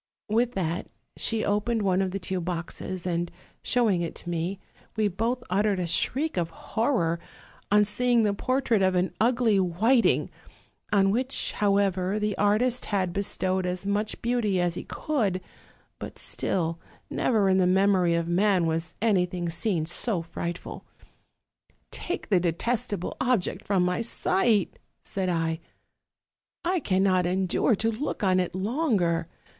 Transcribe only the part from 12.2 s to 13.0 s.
artist